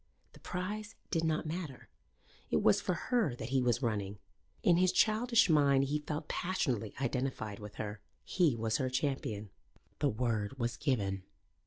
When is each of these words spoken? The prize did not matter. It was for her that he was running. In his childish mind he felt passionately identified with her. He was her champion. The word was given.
The 0.33 0.39
prize 0.39 0.95
did 1.11 1.23
not 1.23 1.45
matter. 1.45 1.87
It 2.49 2.63
was 2.63 2.81
for 2.81 2.95
her 2.95 3.35
that 3.35 3.49
he 3.49 3.61
was 3.61 3.83
running. 3.83 4.17
In 4.63 4.77
his 4.77 4.91
childish 4.91 5.47
mind 5.47 5.83
he 5.83 5.99
felt 5.99 6.27
passionately 6.27 6.95
identified 6.99 7.59
with 7.59 7.75
her. 7.75 8.01
He 8.23 8.55
was 8.55 8.77
her 8.77 8.89
champion. 8.89 9.51
The 9.99 10.09
word 10.09 10.57
was 10.57 10.75
given. 10.75 11.21